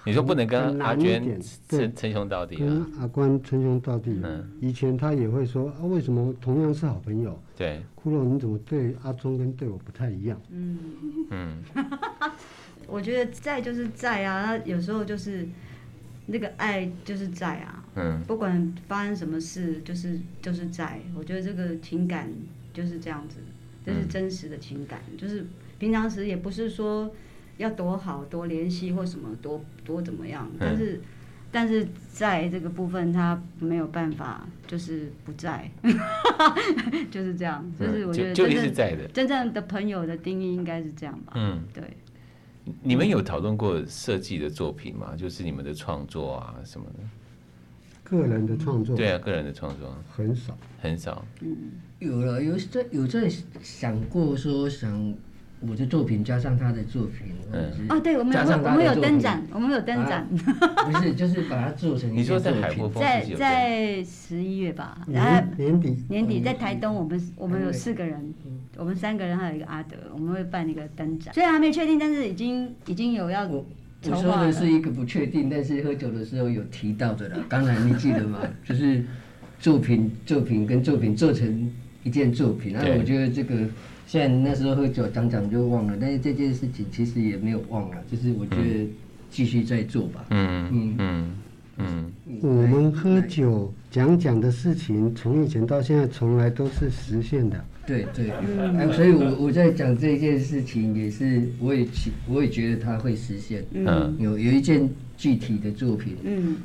[0.04, 1.22] 你说不能跟阿娟
[1.68, 2.58] 称称兄道弟啊？
[2.58, 4.18] 跟阿关称兄道弟。
[4.22, 4.50] 嗯。
[4.60, 7.38] 以前他也会说啊，为什么同样是好朋友？
[7.56, 7.82] 对。
[8.02, 10.40] 骷髅，你怎么对阿忠跟对我不太一样？
[10.50, 10.78] 嗯
[11.30, 11.62] 嗯。
[12.88, 15.46] 我觉得在就是在啊，他有时候就是
[16.26, 17.84] 那个爱就是在啊。
[17.96, 18.20] 嗯。
[18.26, 21.00] 不管发生什么事，就是就是在。
[21.16, 22.28] 我觉得这个情感
[22.72, 23.36] 就是这样子。
[23.82, 25.46] 这是真实的情感，嗯、就是
[25.78, 27.10] 平常时也不是说
[27.60, 31.00] 要多好多联系或什么多多怎么样，嗯、但是
[31.52, 35.70] 但是在这个部分他没有办法，就是不在，
[37.12, 41.84] 就是这样，就是我觉得真正真正的朋友的定义应该是这样吧，嗯，对。
[42.82, 45.14] 你们有讨论过设计的作品吗？
[45.14, 46.98] 就是你们的创作啊什么的。
[48.04, 48.96] 个人的创作。
[48.96, 51.22] 对啊，个人的创作很少，很少。
[51.40, 51.56] 嗯，
[51.98, 53.28] 有了，有在有在
[53.60, 55.14] 想过说想。
[55.60, 62.10] 我的作品加上他的作品，嗯，哦，对，我们有我们有灯展，我们有灯展，不是，就是把它做成。
[62.16, 68.32] 你说在海货在在十一月吧，然后年底年底在台东，我们我们有四个人，
[68.78, 73.46] 我们三个人还有一个阿德，我们会办一个灯展，虽然还没确定，但是已经已经有要。
[73.46, 73.66] 我
[74.08, 77.36] 我说的是一个不确定，但是喝酒的时候有提到的啦。
[77.50, 78.38] 刚才你记得吗？
[78.64, 79.04] 就是
[79.58, 81.70] 作品作品跟作品做成
[82.02, 83.68] 一件作品，然后我觉得这个。
[84.10, 88.90] 虽然那时候喝酒讲讲就忘了，但是这件事情其实也没有忘了，就是我觉得
[89.30, 90.24] 继续再做吧。
[90.30, 91.32] 嗯嗯嗯
[91.76, 92.12] 嗯。
[92.42, 97.64] 我们喝酒讲讲的事情，从以前到现在，从来都是实现的。
[97.86, 98.32] 对对。
[98.40, 98.92] 嗯。
[98.92, 101.86] 所以我我在讲这件事情，也是我也
[102.28, 103.64] 我也觉得它会实现。
[103.74, 104.16] 嗯。
[104.18, 106.16] 有有一件具体的作品。
[106.24, 106.56] 嗯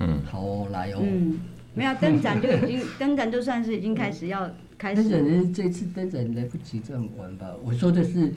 [0.00, 0.20] 嗯。
[0.24, 0.98] 好哦，来哦。
[1.00, 1.38] 嗯。
[1.74, 4.50] 没有灯展就已经 灯展就算是已经开始要。
[4.78, 7.48] 开始，人这次灯展来不及这么玩吧？
[7.64, 8.32] 我说的是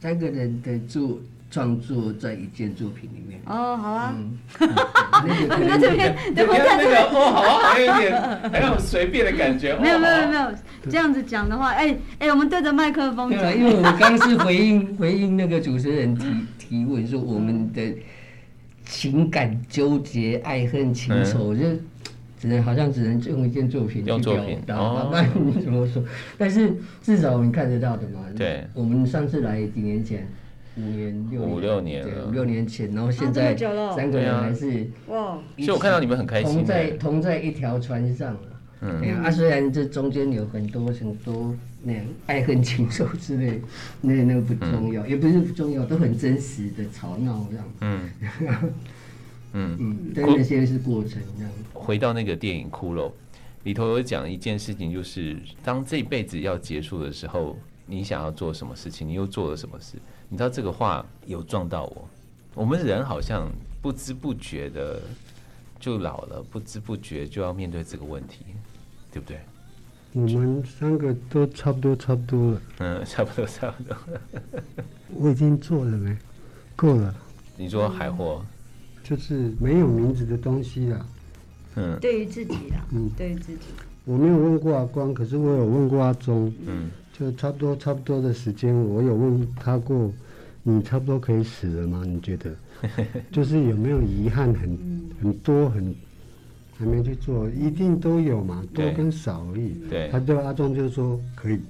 [0.00, 3.40] 三个人的作创作在一件作品里面。
[3.46, 4.12] 哦，好啊。
[4.58, 8.20] 那个，那这边，那个哦，好啊，还有一点，
[8.50, 9.78] 还有随便的感觉。
[9.78, 10.50] 没有，没有，没有，
[10.90, 13.56] 这样子讲的话，哎哎，我们对着麦克风讲。
[13.56, 16.26] 因为我刚是回应回应那个主持人提
[16.58, 17.94] 提问，说我们的
[18.84, 21.62] 情感纠结、爱恨情仇就。
[22.46, 24.18] 只能好像只能用一件作品去表
[24.64, 26.00] 达，不然你怎么说？
[26.38, 28.20] 但是至少我们看得到的嘛。
[28.36, 28.64] 对。
[28.72, 30.28] 我们上次来几年前，
[30.76, 33.56] 五年六五六年对，五六年前，然后现在
[33.96, 35.36] 三个人还是哇。
[35.56, 36.54] 所以我看到你们很开心。
[36.54, 38.36] 同在同在一条船上
[38.80, 39.00] 嗯。
[39.00, 43.60] 对啊，虽然这中间有很多很多那样爱恨情仇之类，
[44.00, 47.66] 那那个不重要，也不是不重要，都很真实的吵闹这样。
[47.80, 48.08] 嗯。
[49.58, 51.50] 嗯嗯，但那些是过程这样。
[51.72, 53.08] 回到那个电影《骷髅》
[53.62, 59.96] 里头有讲一件事情，就是当这辈子要结束的时候，你想要做什么事情，你又做了什么事？
[60.28, 62.08] 你知道这个话有撞到我。
[62.54, 63.48] 我们人好像
[63.80, 65.00] 不知不觉的
[65.80, 68.44] 就老了，不知不觉就要面对这个问题，
[69.10, 69.40] 对不对？
[70.12, 72.60] 我们三个都差不多，差不多了。
[72.78, 73.96] 嗯， 差不多，差不多。
[75.14, 76.16] 我已经做了没？
[76.74, 77.14] 够了。
[77.56, 78.44] 你说海货？
[79.08, 81.06] 就是没有名字的东西了。
[81.76, 83.60] 嗯，对于自己啦，嗯，对于自己。
[84.04, 86.52] 我没有问过阿光，可是我有问过阿忠。
[86.66, 90.12] 嗯，就差不多差不多的时间，我有问他过，
[90.64, 92.02] 你差不多可以死了吗？
[92.04, 92.52] 你觉得？
[93.30, 94.62] 就是有没有遗憾很？
[94.62, 95.94] 很很多很
[96.78, 99.74] 还没去做，一定都有嘛，多跟少而已。
[99.88, 101.60] 对，他对阿忠就说可以。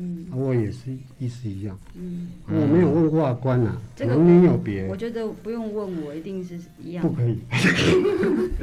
[0.00, 1.76] 嗯，我也是意思一样。
[1.96, 4.86] 嗯，我没有问过阿关呐，可能你有别。
[4.86, 7.02] 我觉得不用问我，一定是一样。
[7.02, 7.36] 不可以，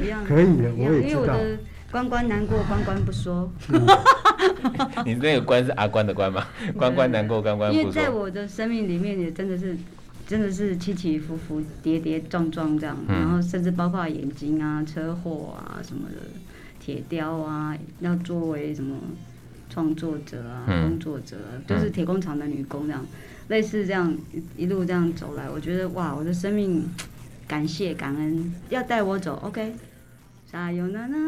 [0.02, 1.16] 一样可以的，我也知道。
[1.16, 1.58] 因为我的
[1.90, 3.50] 关关难过，关关不说。
[5.04, 6.46] 你那个关是阿关的关吗？
[6.78, 7.80] 关关难过，关关不说。
[7.82, 9.76] 因为在我的生命里面，也真的是，
[10.26, 16.16] 真的是起起伏伏、跌跌撞撞这样，然后甚至包括眼睛啊、车祸啊什么的，
[16.80, 18.96] 铁雕啊，要作为什么。
[19.76, 23.08] 创作者啊，工作者，啊，都、嗯、是铁工厂的女工这样，嗯、
[23.48, 24.16] 类似这样
[24.56, 26.82] 一路这样走来，我觉得哇，我的生命
[27.46, 29.74] 感谢感恩，要带我走，OK，
[30.50, 31.18] 加油呢呢，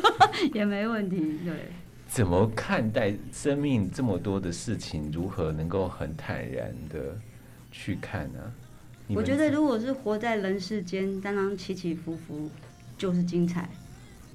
[0.54, 1.52] 也没问题，对。
[2.08, 5.10] 怎么看待生命这么多的事情？
[5.12, 7.14] 如何能够很坦然的
[7.70, 8.38] 去看呢？
[9.08, 12.50] 我觉得，如果是活在人世间，当然起起伏伏
[12.96, 13.68] 就是精彩。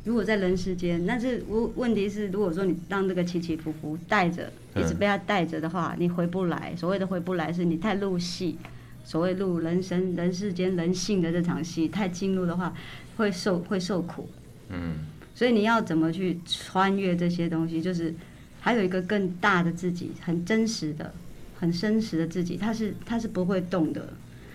[0.06, 6.74] 如果在人世间，那是问问题是，如果说你让这个起起伏伏带着，一直被他带着的话，你回不来。
[6.76, 8.58] 所谓的回不来，是你太入戏。
[9.04, 12.74] 所谓入人生、人世间、人性的这场戏太进入的话，
[13.18, 14.30] 会受会受苦。
[14.70, 14.94] 嗯。
[15.36, 17.82] 所以你要怎么去穿越这些东西？
[17.82, 18.14] 就是
[18.60, 21.14] 还有一个更大的自己，很真实的、
[21.60, 24.14] 很真实的自己，他是他是不会动的，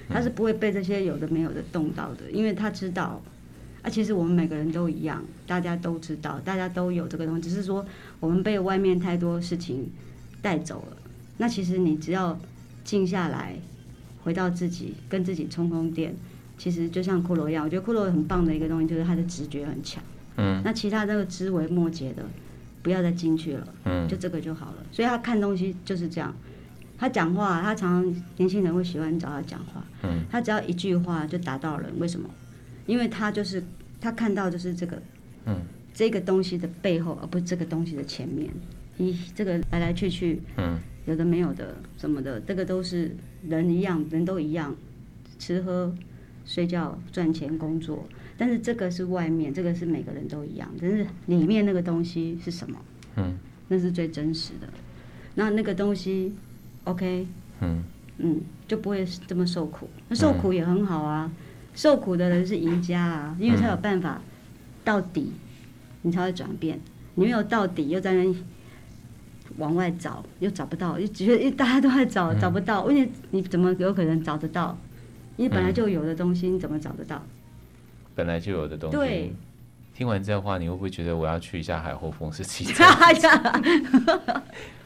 [0.09, 3.23] 他是不会被这些有的没有的动到的，因为他知道。
[3.85, 7.85] 啊，其实我们每个人都一样，大家都知道，大家都有这个东西，只是说
[8.18, 9.87] 我们被外面太多事情
[10.40, 10.97] 带走了。
[11.37, 12.38] 那其实你只要
[12.83, 13.55] 静下来，
[14.23, 16.14] 回到自己，跟自己充充电，
[16.57, 20.03] 其实就像骷髅一样，我觉得骷髅很棒的一个东西就是他的直觉很强。
[20.38, 20.62] 嗯。
[20.64, 22.25] 那其他这个枝微末节的，
[22.83, 23.68] 不要再进去了。
[23.85, 24.09] 嗯。
[24.09, 24.77] 就这个就好了。
[24.90, 26.35] 所以他看东西就是这样，
[26.97, 29.85] 他讲话，他常常年轻人会喜欢找他讲话。
[30.05, 30.25] 嗯。
[30.31, 32.31] 他只要一句话就打到人，为什么？
[32.87, 33.62] 因为他就是
[34.01, 35.03] 他看到就是这个，
[35.47, 35.61] 嗯，
[35.92, 38.51] 这个东西的背后，而不是这个东西的前面。
[38.97, 43.16] 你这个来来去去，嗯，有的没有的什么的，这个都是
[43.49, 44.75] 人一样，人都一样，
[45.38, 45.92] 吃喝、
[46.44, 48.07] 睡觉、赚钱、工作。
[48.37, 50.68] 但是这个是外面，这个是每个人都一样。
[50.81, 52.79] 但是里面那个东西是什么？
[53.16, 53.37] 嗯，
[53.68, 54.68] 那是最真实的。
[55.35, 56.33] 那那个东西
[56.85, 57.27] ，OK，
[57.61, 57.83] 嗯
[58.18, 59.88] 嗯，就不会这么受苦。
[60.09, 61.37] 那受苦也很好啊，嗯、
[61.75, 64.21] 受苦的人是赢家啊，因为他有办法
[64.85, 65.33] 到底，
[66.03, 66.81] 你才会转变。
[67.17, 68.35] 你没有到底，又在那
[69.59, 72.85] 往外找，又找不到，又觉得大家都在找，找不到。
[72.85, 74.77] 问题你怎么有可能找得到？
[75.37, 77.21] 你本来就有的东西，你怎么找得到？
[78.15, 78.97] 本来就有的东西。
[78.97, 79.33] 对，
[79.95, 82.65] 听完这话，你会不会觉得我要去一下海后风世奇？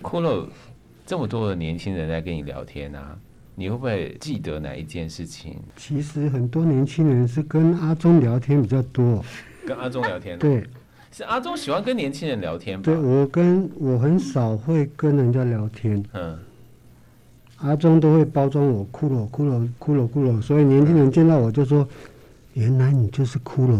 [0.01, 0.47] 骷髅，
[1.05, 3.19] 这么多的年轻人在跟你聊天啊，
[3.59, 5.57] 你会不会记得哪一件事情？
[5.77, 9.25] 其实很多年轻人是跟阿忠聊天比较多。
[9.67, 10.39] 跟阿忠聊天？
[10.39, 10.63] 对，
[11.11, 12.85] 是阿忠喜欢跟年轻人聊天吧？
[12.85, 16.01] 对，我跟我很少会跟人家聊天。
[16.13, 16.39] 嗯。
[17.57, 21.87] 阿忠都会包装我骷髅，骷髅，骷髅，骷髅，所以年轻人见到我就说。
[22.55, 23.79] 原来你就是骷髅，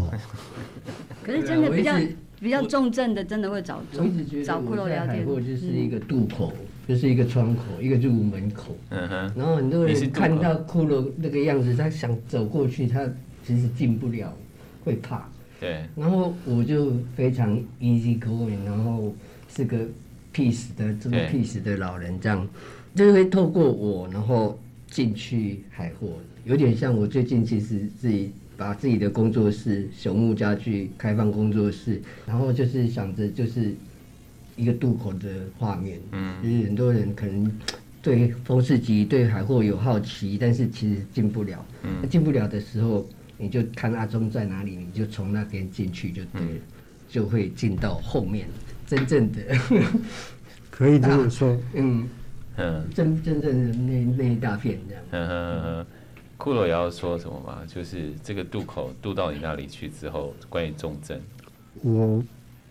[1.25, 1.97] 可是真的比较
[2.39, 5.27] 比较重症的，真的会找找骷髅聊天。
[5.27, 6.53] 或就是一个渡口，
[6.89, 8.75] 就是一个窗口，一个入门口。
[8.89, 9.33] 嗯哼。
[9.37, 13.07] 然后很多人看到骷髅那个样子，他想走过去，他
[13.47, 14.35] 其实进不了，
[14.85, 15.29] 会怕。
[15.61, 15.85] 对。
[15.95, 19.15] 然后我就非常 easy going，然后
[19.55, 19.77] 是个
[20.35, 22.49] peace 的这么 peace 的老人，这样
[22.95, 26.09] 就会透过我，然后进去海货，
[26.45, 28.33] 有点像我最近其实自己。
[28.59, 33.73] 把自己的工作室朽木家具开放工作室，然后就是想着就是
[34.59, 37.51] 一个渡口的画面，嗯，就是很多人可能
[38.03, 46.61] 对风市集、对海货有好奇，但是其实进不了，嗯，进不了的时候，你就看阿忠在哪里，你就从那边进去就对了，嗯、
[47.09, 48.49] 就会进到后面
[48.87, 49.39] 真正的，
[50.71, 52.09] 可以这么说，嗯。
[52.61, 55.05] 嗯，真真正的那那一大片这样。
[55.13, 55.87] 嗯嗯嗯
[56.37, 57.63] 骷髅也要说什么吗？
[57.69, 61.21] 就是这个渡口渡到你那里去之后，关于重症，
[61.83, 62.21] 我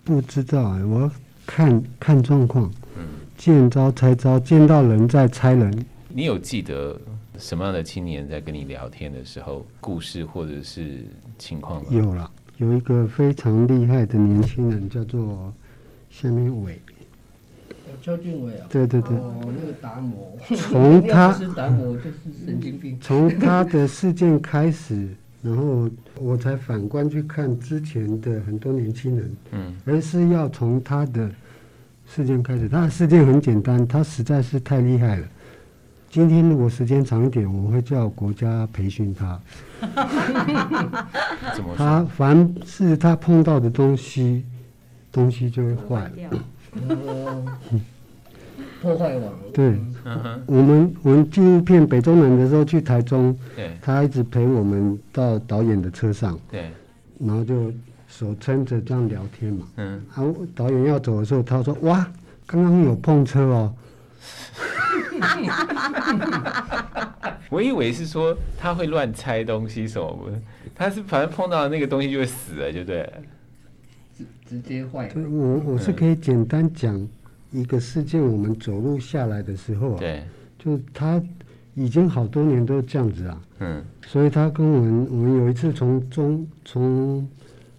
[0.04, 1.12] 不知道哎，我要
[1.48, 2.72] 看看状况。
[2.98, 3.04] 嗯，
[3.36, 5.86] 见招拆招，见到人再拆人。
[6.10, 7.00] 你有记得
[7.40, 11.06] 什么样的青年在跟你聊天的时候，故事或者是
[11.40, 11.88] 情况吗？
[11.90, 15.52] 有了，有一个非常厉害的年轻人，叫做
[16.10, 16.80] 夏明伟。
[18.00, 22.98] 邱俊伟啊，对对对，哦，那个达摩，从他 是达摩就是神经病。
[23.02, 25.10] 从他的事件开始，
[25.48, 31.32] 然后我才反观去看之前的很多年轻人，嗯，而是要从他的
[32.06, 32.68] 事件开始。
[32.68, 35.28] 他的事件很简单，他实在是太厉害了。
[36.10, 39.40] 今天如果时间长一点，我会叫国家培训他。
[41.78, 44.44] 他凡是他碰到的东西，
[45.12, 46.12] 东西就会坏。
[48.88, 49.34] 破坏网。
[49.54, 49.78] 对，
[50.46, 53.38] 我们我们纪录片《北中南》的时候去台中，
[53.82, 56.72] 他一直陪我们到导演的车上，对，
[57.20, 57.70] 然后就
[58.08, 59.68] 手撑着这样聊天嘛。
[59.76, 62.10] 嗯，然后导演要走的时候，他说：“哇，
[62.46, 63.74] 刚刚有碰车哦。
[67.52, 70.40] ”我以为是说他会乱拆东西什么的，
[70.74, 73.14] 他是反正碰到那个东西就会死了，就对了，
[74.18, 75.12] 直直接坏。
[75.14, 77.06] 我我是可以简单讲。
[77.58, 80.24] 一个事件，我们走路下来的时候啊，对，
[80.60, 81.22] 就他
[81.74, 87.28] 已经好多年都这样子啊，嗯，所以他跟我们，我们有一次从中从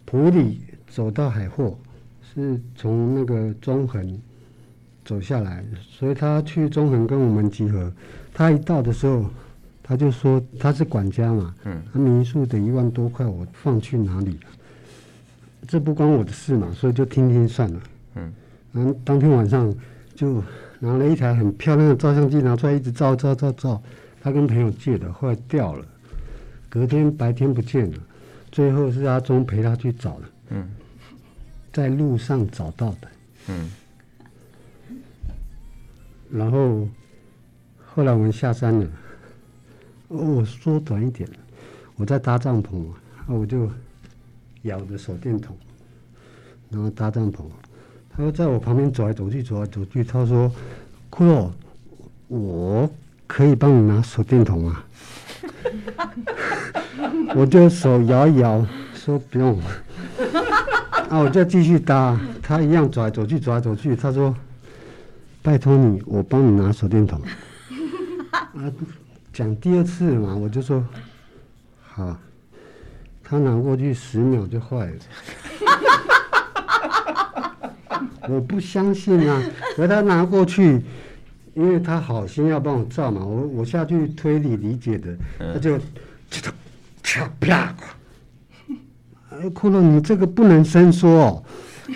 [0.04, 1.78] 普里走到海货，
[2.34, 4.20] 是从那个中横
[5.04, 7.92] 走下来，所以他去中横跟我们集合，
[8.34, 9.24] 他一到的时候，
[9.82, 14.50] 他就说他是管家嘛，嗯，他民宿的一万多块我放去哪里了？
[15.66, 17.97] 这不关我的事嘛，所以就听听算了，嗯。
[18.72, 19.74] 然后当天晚上
[20.14, 20.42] 就
[20.78, 23.82] 拿了一台很漂亮的照相机拿出来，一直照照照照。
[24.20, 25.84] 他跟朋友借的，后来掉了。
[26.68, 27.98] 隔天白天不见了，
[28.52, 30.22] 最后是阿忠陪他去找的。
[30.50, 30.68] 嗯，
[31.72, 33.08] 在路上找到的。
[33.48, 33.70] 嗯。
[36.30, 36.86] 然后
[37.86, 38.86] 后来我们下山了。
[40.08, 41.28] 我缩短一点，
[41.96, 42.86] 我在搭帐篷，
[43.26, 43.70] 我就
[44.62, 45.56] 咬着手电筒，
[46.70, 47.42] 然后搭帐篷。
[48.18, 50.02] 他说在我旁边走来走去，走来走去。
[50.02, 50.50] 他说
[51.08, 51.48] ：“骷髅，
[52.26, 52.90] 我
[53.28, 54.82] 可以帮你拿手电筒吗？”
[57.36, 59.56] 我就手摇一摇，说不用。
[61.08, 62.18] 啊，我就继续搭。
[62.42, 63.94] 他一样走来走去，走来走去。
[63.94, 64.34] 他说
[65.40, 67.22] ：“拜托你，我帮你拿手电筒。”
[68.34, 68.50] 啊，
[69.32, 70.84] 讲第二次嘛，我就说
[71.86, 72.18] 好。
[73.22, 74.96] 他拿过去十秒就坏了。
[78.28, 79.42] 我不相信啊！
[79.76, 80.80] 和他拿过去，
[81.54, 85.78] 因为他好心要帮我照嘛，我我下去推理理解的，他就
[86.30, 86.52] 这个
[87.02, 87.74] 啪啪，
[89.30, 91.42] 哎，骷髅，你这个不能伸缩哦。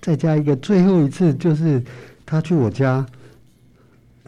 [0.00, 1.82] 再加一个最后一次，就是
[2.26, 3.06] 他去我家，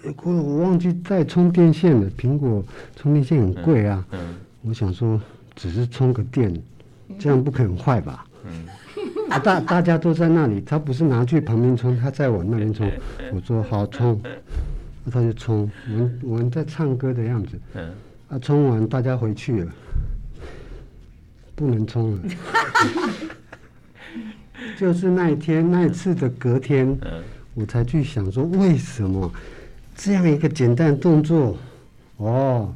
[0.05, 2.11] 哎，骷髅，我忘记带充电线了。
[2.19, 2.65] 苹果
[2.97, 4.05] 充电线很贵啊。
[4.13, 4.19] 嗯。
[4.21, 5.21] 嗯，我想说，
[5.55, 6.51] 只是充个电，
[7.19, 8.27] 这样不可能坏吧？
[8.45, 8.67] 嗯。
[9.31, 12.91] 啊，大大家都在那里，他不是拿去旁边冲，他在我那边冲。
[13.33, 14.21] 我说好冲。
[15.11, 17.59] 他就冲，我们我们在唱歌的样子。
[17.75, 17.91] 嗯。
[18.29, 19.73] 啊，冲完大家回去了，
[21.55, 22.19] 不能冲了。
[24.79, 27.23] 就是那一天那一次的隔天，嗯，
[27.55, 29.31] 我才去想说，为什么
[29.95, 31.57] 这样一个简单的动作，
[32.17, 32.75] 哦，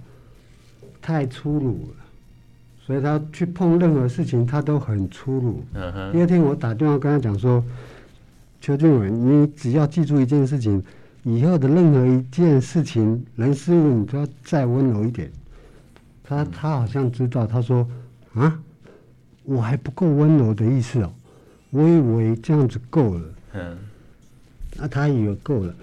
[1.01, 1.98] 太粗鲁了，
[2.89, 5.63] 所以他去碰任何事情他都很粗鲁。
[5.75, 6.11] 嗯哼。
[6.13, 7.63] 第二天我打电话跟他讲说，
[8.63, 10.83] 邱俊伟，你只要记住一件事情。
[11.25, 15.31] 以后的任何一件事情、人事物，你都要再温柔一点。
[16.25, 17.87] 他他好像知道，他说
[18.33, 18.59] ：“啊，
[19.43, 21.13] 我还不够温柔的意思哦，
[21.69, 23.77] 我以为这样子够了。”嗯，
[24.77, 25.75] 那他以为够了，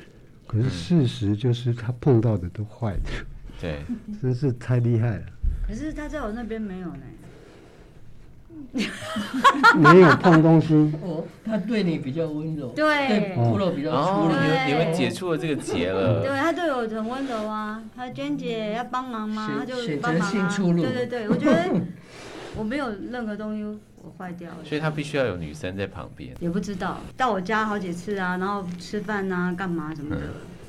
[0.48, 3.12] 可是事实就是他碰到的都坏的。
[3.62, 3.84] 对，
[4.20, 5.24] 真是太厉害了。
[5.68, 7.02] 可是他在我那边没有呢。
[9.76, 19.52] 没有碰东西，哦，他对你比较温柔，对，骷髅比较粗鲁，你们你们解除了这个结了，对，他对我很温柔啊，他娟姐要帮忙吗？
[19.60, 21.70] 他就帮忙啊，对对对，我觉得
[22.56, 30.22] 我没有任何东西我坏掉了，所以他必须要有女生在旁边，也不知道到我家好几次啊，然后吃饭啊，干嘛什么的，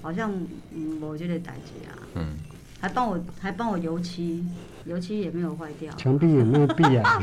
[0.03, 0.33] 好像
[0.75, 2.37] 嗯，我就得打击啊，嗯，
[2.81, 4.45] 还帮我还帮我油漆。
[4.87, 7.21] 油漆也没有坏掉，墙壁也没有壁啊。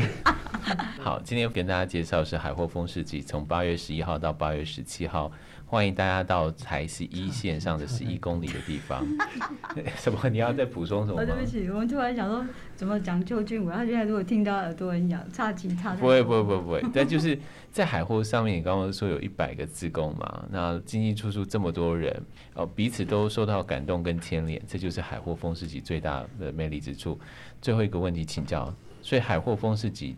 [0.99, 5.31] 好，今天跟大家介绍是海货风市集，从八月十一号到八月十七号，
[5.65, 9.05] 欢迎大家到台十一线上的十一公里的地方。
[9.97, 10.29] 什么？
[10.29, 11.25] 你要再补充什么？
[11.25, 12.45] 对不起，我们突然想说，
[12.75, 13.73] 怎么讲究俊伟？
[13.73, 15.93] 他现在如果听到耳朵很痒，差几差。
[15.95, 16.83] 不会，不会，不会，不会。
[16.93, 17.37] 但就是
[17.69, 22.21] 在海货上面，你刚刚说有一百个自工嘛，那进进出出这么多人，
[22.53, 27.19] 哦，彼此都受到感动跟牵连，这就是海货风市集最大的魅力之处。
[27.63, 30.17] 最后一个问题请教，所以海货风是几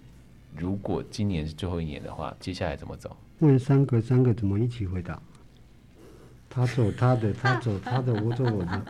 [0.57, 3.15] 如果今年是最后一年的话，接下来怎么走？
[3.37, 5.21] 问三个，三个怎么一起回答？
[6.49, 8.85] 他走他的，他走他的，我走我的。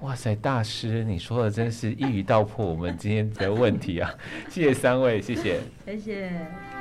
[0.00, 4.10] 哇塞，大师，你说的真是一语道破我们今天的问题啊！
[4.48, 6.71] 谢谢三位，谢谢，谢谢。